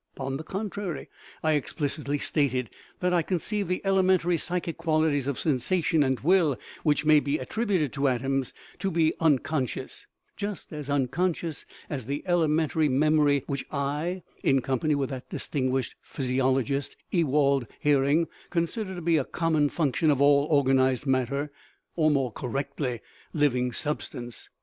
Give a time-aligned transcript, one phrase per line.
[0.17, 1.09] On the contrary,
[1.43, 7.05] I explicitly stated that I conceive the elementary psychic qualities of sensation and will, which
[7.05, 12.89] may be attributed to atoms, to be un conscious just as unconscious as the elementary
[12.89, 19.03] mem ory which I, in company with that distinguished physi ologist, Ewald Hering, consider to
[19.03, 21.51] be" a common func tion of all organized matter"
[21.95, 24.49] or, more correctly, * liv ing substance."